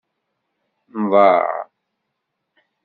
Nḍaε. 1.01 1.49